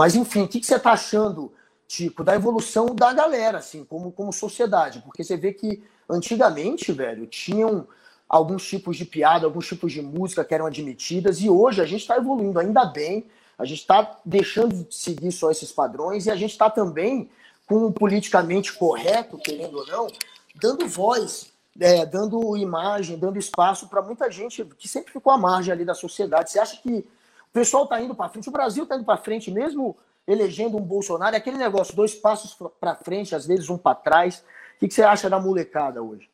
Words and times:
Mas, 0.00 0.14
enfim, 0.14 0.44
o 0.44 0.48
que, 0.48 0.60
que 0.60 0.66
você 0.66 0.76
está 0.76 0.92
achando, 0.92 1.52
Tico, 1.86 2.24
da 2.24 2.34
evolução 2.34 2.86
da 2.86 3.12
galera, 3.12 3.58
assim, 3.58 3.84
como, 3.84 4.10
como 4.10 4.32
sociedade? 4.32 5.00
Porque 5.00 5.22
você 5.22 5.36
vê 5.36 5.52
que 5.52 5.82
antigamente, 6.08 6.90
velho, 6.90 7.26
tinham 7.26 7.86
alguns 8.26 8.66
tipos 8.66 8.96
de 8.96 9.04
piada, 9.04 9.44
alguns 9.44 9.66
tipos 9.66 9.92
de 9.92 10.00
música 10.00 10.42
que 10.42 10.54
eram 10.54 10.64
admitidas, 10.64 11.42
e 11.42 11.50
hoje 11.50 11.82
a 11.82 11.84
gente 11.84 12.00
está 12.00 12.16
evoluindo, 12.16 12.58
ainda 12.58 12.86
bem, 12.86 13.26
a 13.58 13.66
gente 13.66 13.80
está 13.80 14.16
deixando 14.24 14.74
de 14.74 14.94
seguir 14.94 15.32
só 15.32 15.50
esses 15.50 15.70
padrões, 15.70 16.24
e 16.24 16.30
a 16.30 16.36
gente 16.36 16.52
está 16.52 16.70
também 16.70 17.28
com 17.66 17.84
o 17.84 17.92
politicamente 17.92 18.72
correto, 18.72 19.36
querendo 19.36 19.80
ou 19.80 19.86
não, 19.86 20.06
dando 20.54 20.88
voz, 20.88 21.52
é, 21.78 22.06
dando 22.06 22.56
imagem, 22.56 23.18
dando 23.18 23.38
espaço 23.38 23.86
para 23.86 24.00
muita 24.00 24.30
gente 24.30 24.64
que 24.78 24.88
sempre 24.88 25.12
ficou 25.12 25.30
à 25.30 25.36
margem 25.36 25.74
ali 25.74 25.84
da 25.84 25.94
sociedade. 25.94 26.50
Você 26.50 26.58
acha 26.58 26.80
que 26.80 27.06
o 27.50 27.52
pessoal 27.52 27.84
está 27.84 28.00
indo 28.00 28.14
para 28.14 28.28
frente, 28.28 28.48
o 28.48 28.52
Brasil 28.52 28.84
está 28.84 28.96
indo 28.96 29.04
para 29.04 29.16
frente, 29.16 29.50
mesmo 29.50 29.96
elegendo 30.26 30.76
um 30.76 30.82
Bolsonaro, 30.82 31.34
é 31.34 31.38
aquele 31.38 31.56
negócio, 31.56 31.96
dois 31.96 32.14
passos 32.14 32.56
para 32.78 32.94
frente, 32.94 33.34
às 33.34 33.46
vezes 33.46 33.68
um 33.68 33.76
para 33.76 33.96
trás. 33.96 34.44
O 34.76 34.86
que 34.86 34.90
você 34.90 35.02
acha 35.02 35.28
da 35.28 35.40
molecada 35.40 36.02
hoje? 36.02 36.30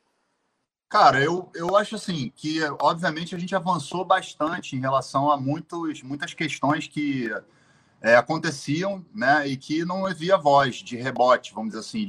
Cara, 0.88 1.20
eu, 1.20 1.50
eu 1.54 1.76
acho 1.76 1.96
assim 1.96 2.30
que, 2.36 2.60
obviamente, 2.80 3.34
a 3.34 3.38
gente 3.38 3.56
avançou 3.56 4.04
bastante 4.04 4.76
em 4.76 4.80
relação 4.80 5.30
a 5.30 5.36
muitos, 5.36 6.02
muitas 6.02 6.32
questões 6.34 6.86
que 6.86 7.28
é, 8.00 8.14
aconteciam 8.14 9.04
né, 9.12 9.48
e 9.48 9.56
que 9.56 9.84
não 9.84 10.06
havia 10.06 10.36
voz 10.36 10.76
de 10.76 10.96
rebote, 10.96 11.52
vamos 11.54 11.70
dizer 11.70 11.80
assim, 11.80 12.06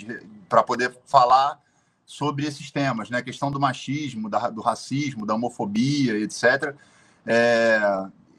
para 0.48 0.62
poder 0.62 0.96
falar 1.06 1.60
sobre 2.06 2.46
esses 2.46 2.72
temas, 2.72 3.10
né? 3.10 3.18
A 3.18 3.24
questão 3.24 3.52
do 3.52 3.60
machismo, 3.60 4.30
da, 4.30 4.50
do 4.50 4.62
racismo, 4.62 5.26
da 5.26 5.36
homofobia, 5.36 6.18
etc. 6.20 6.74
É, 7.26 7.80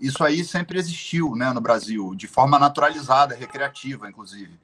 isso 0.01 0.23
aí 0.25 0.45
sempre 0.45 0.79
existiu 0.79 1.35
né, 1.35 1.53
no 1.53 1.61
Brasil, 1.61 2.15
de 2.15 2.27
forma 2.27 2.59
naturalizada, 2.59 3.35
recreativa, 3.35 4.09
inclusive. 4.09 4.59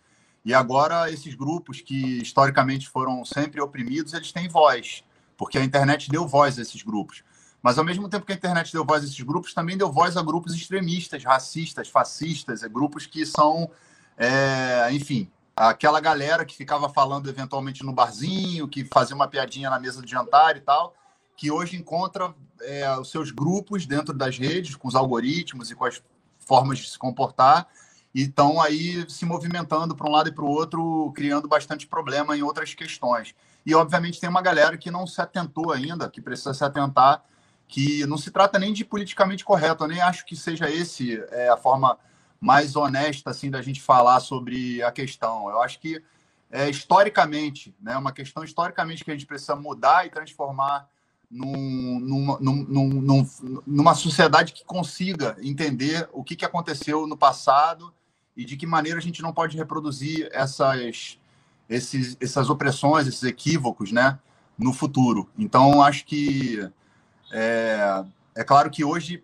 E 0.44 0.52
agora 0.52 1.10
esses 1.10 1.34
grupos 1.34 1.80
que 1.80 2.20
historicamente 2.22 2.88
foram 2.88 3.24
sempre 3.24 3.60
oprimidos, 3.60 4.12
eles 4.12 4.32
têm 4.32 4.48
voz 4.48 5.04
porque 5.36 5.58
a 5.58 5.64
internet 5.64 6.10
deu 6.10 6.26
voz 6.26 6.58
a 6.58 6.62
esses 6.62 6.82
grupos. 6.82 7.22
Mas, 7.62 7.78
ao 7.78 7.84
mesmo 7.84 8.08
tempo 8.08 8.26
que 8.26 8.32
a 8.32 8.36
internet 8.36 8.72
deu 8.72 8.84
voz 8.84 9.02
a 9.02 9.06
esses 9.06 9.20
grupos, 9.20 9.54
também 9.54 9.76
deu 9.76 9.90
voz 9.90 10.16
a 10.16 10.22
grupos 10.22 10.54
extremistas, 10.54 11.24
racistas, 11.24 11.88
fascistas, 11.88 12.62
grupos 12.64 13.06
que 13.06 13.24
são, 13.24 13.70
é, 14.18 14.88
enfim, 14.92 15.30
aquela 15.56 16.00
galera 16.00 16.44
que 16.44 16.54
ficava 16.54 16.88
falando 16.90 17.28
eventualmente 17.28 17.82
no 17.82 17.92
barzinho, 17.92 18.68
que 18.68 18.84
fazia 18.84 19.16
uma 19.16 19.28
piadinha 19.28 19.70
na 19.70 19.80
mesa 19.80 20.02
de 20.02 20.10
jantar 20.10 20.56
e 20.56 20.60
tal, 20.60 20.94
que 21.36 21.50
hoje 21.50 21.76
encontra 21.76 22.34
é, 22.62 22.98
os 22.98 23.10
seus 23.10 23.30
grupos 23.30 23.86
dentro 23.86 24.14
das 24.14 24.38
redes, 24.38 24.76
com 24.76 24.88
os 24.88 24.94
algoritmos 24.94 25.70
e 25.70 25.74
com 25.74 25.84
as 25.84 26.02
formas 26.38 26.78
de 26.78 26.90
se 26.90 26.98
comportar, 26.98 27.66
e 28.14 28.22
estão 28.22 28.60
aí 28.60 29.08
se 29.10 29.24
movimentando 29.24 29.96
para 29.96 30.08
um 30.08 30.12
lado 30.12 30.28
e 30.28 30.32
para 30.32 30.44
o 30.44 30.48
outro, 30.48 31.12
criando 31.16 31.48
bastante 31.48 31.86
problema 31.86 32.36
em 32.36 32.42
outras 32.42 32.72
questões. 32.72 33.34
E, 33.66 33.74
obviamente, 33.74 34.20
tem 34.20 34.28
uma 34.28 34.42
galera 34.42 34.76
que 34.76 34.90
não 34.90 35.06
se 35.06 35.20
atentou 35.20 35.72
ainda, 35.72 36.08
que 36.08 36.20
precisa 36.20 36.54
se 36.54 36.62
atentar, 36.62 37.24
que 37.66 38.06
não 38.06 38.16
se 38.16 38.30
trata 38.30 38.58
nem 38.58 38.72
de 38.72 38.84
politicamente 38.84 39.44
correto. 39.44 39.84
Eu 39.84 39.88
nem 39.88 40.00
acho 40.00 40.24
que 40.26 40.36
seja 40.36 40.70
esse 40.70 41.20
é, 41.30 41.48
a 41.48 41.56
forma 41.56 41.98
mais 42.40 42.76
honesta 42.76 43.30
assim 43.30 43.50
da 43.50 43.62
gente 43.62 43.80
falar 43.80 44.20
sobre 44.20 44.82
a 44.82 44.92
questão. 44.92 45.48
Eu 45.48 45.62
acho 45.62 45.80
que 45.80 46.02
é, 46.50 46.68
historicamente, 46.68 47.74
né, 47.80 47.96
uma 47.96 48.12
questão 48.12 48.44
historicamente 48.44 49.02
que 49.02 49.10
a 49.10 49.14
gente 49.14 49.26
precisa 49.26 49.56
mudar 49.56 50.06
e 50.06 50.10
transformar 50.10 50.86
num, 51.30 52.00
numa, 52.00 52.38
num, 52.40 52.88
num, 52.88 53.28
numa 53.66 53.94
sociedade 53.94 54.52
que 54.52 54.64
consiga 54.64 55.36
entender 55.42 56.08
o 56.12 56.22
que, 56.22 56.36
que 56.36 56.44
aconteceu 56.44 57.06
no 57.06 57.16
passado 57.16 57.92
e 58.36 58.44
de 58.44 58.56
que 58.56 58.66
maneira 58.66 58.98
a 58.98 59.02
gente 59.02 59.22
não 59.22 59.32
pode 59.32 59.56
reproduzir 59.56 60.28
essas 60.32 61.18
esses, 61.68 62.16
essas 62.20 62.50
opressões, 62.50 63.06
esses 63.06 63.22
equívocos, 63.22 63.90
né, 63.90 64.18
no 64.58 64.72
futuro. 64.72 65.28
Então, 65.38 65.82
acho 65.82 66.04
que 66.04 66.68
é, 67.32 68.04
é 68.36 68.42
claro 68.42 68.68
que 68.70 68.84
hoje 68.84 69.22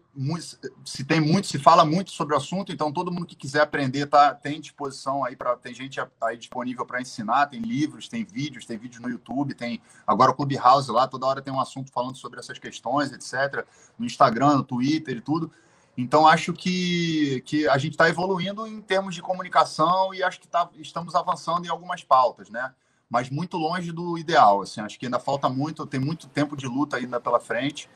se 0.84 1.04
tem 1.04 1.20
muito, 1.20 1.48
se 1.48 1.58
fala 1.58 1.84
muito 1.84 2.12
sobre 2.12 2.34
o 2.34 2.36
assunto, 2.36 2.70
então 2.70 2.92
todo 2.92 3.10
mundo 3.10 3.26
que 3.26 3.34
quiser 3.34 3.60
aprender 3.60 4.06
tá, 4.06 4.34
tem 4.34 4.60
disposição 4.60 5.24
aí 5.24 5.34
para 5.34 5.56
tem 5.56 5.74
gente 5.74 6.00
aí 6.20 6.36
disponível 6.36 6.86
para 6.86 7.00
ensinar, 7.00 7.46
tem 7.46 7.60
livros, 7.60 8.08
tem 8.08 8.24
vídeos, 8.24 8.64
tem 8.64 8.78
vídeos 8.78 9.02
no 9.02 9.08
YouTube, 9.08 9.54
tem 9.54 9.80
agora 10.06 10.30
o 10.30 10.34
Clubhouse 10.34 10.90
lá, 10.92 11.08
toda 11.08 11.26
hora 11.26 11.42
tem 11.42 11.52
um 11.52 11.60
assunto 11.60 11.90
falando 11.90 12.16
sobre 12.16 12.38
essas 12.38 12.58
questões, 12.58 13.10
etc. 13.12 13.66
No 13.98 14.06
Instagram, 14.06 14.58
no 14.58 14.62
Twitter 14.62 15.16
e 15.16 15.20
tudo. 15.20 15.50
Então, 15.96 16.26
acho 16.26 16.52
que, 16.52 17.42
que 17.44 17.68
a 17.68 17.76
gente 17.76 17.92
está 17.92 18.08
evoluindo 18.08 18.66
em 18.66 18.80
termos 18.80 19.14
de 19.14 19.20
comunicação 19.20 20.14
e 20.14 20.22
acho 20.22 20.40
que 20.40 20.48
tá, 20.48 20.68
estamos 20.78 21.14
avançando 21.14 21.66
em 21.66 21.68
algumas 21.68 22.02
pautas, 22.04 22.48
né? 22.48 22.72
Mas 23.08 23.28
muito 23.28 23.56
longe 23.56 23.90
do 23.90 24.16
ideal. 24.16 24.62
Assim, 24.62 24.80
acho 24.80 24.98
que 24.98 25.06
ainda 25.06 25.18
falta 25.18 25.48
muito, 25.48 25.84
tem 25.84 25.98
muito 25.98 26.28
tempo 26.28 26.56
de 26.56 26.66
luta 26.66 26.96
ainda 26.96 27.20
pela 27.20 27.40
frente. 27.40 27.88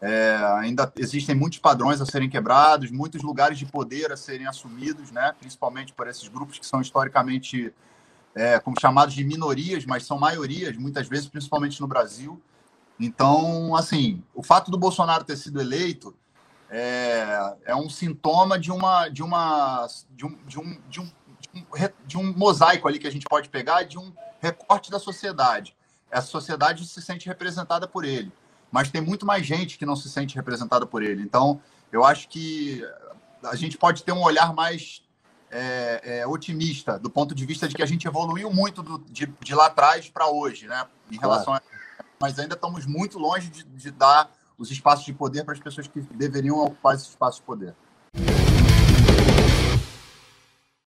É, 0.00 0.36
ainda 0.58 0.90
existem 0.96 1.34
muitos 1.34 1.58
padrões 1.58 2.00
a 2.00 2.06
serem 2.06 2.28
quebrados, 2.28 2.90
muitos 2.90 3.22
lugares 3.22 3.58
de 3.58 3.66
poder 3.66 4.10
a 4.10 4.16
serem 4.16 4.46
assumidos, 4.46 5.10
né? 5.10 5.34
principalmente 5.38 5.92
por 5.92 6.08
esses 6.08 6.26
grupos 6.26 6.58
que 6.58 6.66
são 6.66 6.80
historicamente 6.80 7.72
é, 8.34 8.58
como 8.58 8.80
chamados 8.80 9.14
de 9.14 9.24
minorias, 9.24 9.84
mas 9.84 10.06
são 10.06 10.18
maiorias, 10.18 10.76
muitas 10.76 11.06
vezes, 11.06 11.26
principalmente 11.26 11.80
no 11.80 11.86
Brasil. 11.86 12.40
Então, 12.98 13.74
assim, 13.74 14.22
o 14.34 14.42
fato 14.42 14.70
do 14.70 14.78
Bolsonaro 14.78 15.24
ter 15.24 15.36
sido 15.36 15.60
eleito 15.60 16.14
é, 16.70 17.56
é 17.64 17.74
um 17.74 17.88
sintoma 17.90 18.58
de 18.58 18.70
uma 18.70 19.08
de 19.08 19.22
uma 19.22 19.86
de 20.10 20.24
um, 20.24 20.38
de 20.46 20.60
um, 20.60 20.80
de 20.88 21.00
um, 21.00 21.10
de 22.06 22.16
um 22.16 22.32
mosaico 22.36 22.86
ali 22.86 22.98
que 22.98 23.08
a 23.08 23.12
gente 23.12 23.26
pode 23.28 23.48
pegar 23.48 23.82
de 23.82 23.98
um 23.98 24.12
recorte 24.40 24.90
da 24.90 24.98
sociedade. 24.98 25.76
Essa 26.10 26.28
sociedade 26.28 26.86
se 26.86 27.02
sente 27.02 27.26
representada 27.26 27.88
por 27.88 28.04
ele, 28.04 28.32
mas 28.70 28.90
tem 28.90 29.00
muito 29.00 29.26
mais 29.26 29.46
gente 29.46 29.78
que 29.78 29.86
não 29.86 29.96
se 29.96 30.08
sente 30.08 30.34
representada 30.34 30.86
por 30.86 31.02
ele. 31.02 31.22
Então, 31.22 31.60
eu 31.92 32.04
acho 32.04 32.28
que 32.28 32.84
a 33.44 33.56
gente 33.56 33.76
pode 33.76 34.02
ter 34.02 34.12
um 34.12 34.22
olhar 34.22 34.52
mais 34.54 35.02
é, 35.50 36.20
é, 36.20 36.26
otimista 36.26 36.98
do 36.98 37.10
ponto 37.10 37.34
de 37.34 37.44
vista 37.44 37.66
de 37.66 37.74
que 37.74 37.82
a 37.82 37.86
gente 37.86 38.06
evoluiu 38.06 38.52
muito 38.52 38.82
do, 38.82 38.98
de, 38.98 39.26
de 39.26 39.54
lá 39.54 39.66
atrás 39.66 40.08
para 40.08 40.28
hoje, 40.28 40.66
né? 40.66 40.86
Em 41.10 41.18
relação 41.18 41.46
claro. 41.46 41.64
a... 41.98 42.04
mas 42.20 42.38
ainda 42.38 42.54
estamos 42.54 42.86
muito 42.86 43.18
longe 43.18 43.50
de, 43.50 43.64
de 43.64 43.90
dar 43.90 44.30
os 44.56 44.70
espaços 44.70 45.04
de 45.04 45.12
poder 45.12 45.44
para 45.44 45.54
as 45.54 45.60
pessoas 45.60 45.88
que 45.88 46.00
deveriam 46.00 46.58
ocupar 46.58 46.94
esses 46.94 47.08
espaços 47.08 47.40
de 47.40 47.46
poder. 47.46 47.74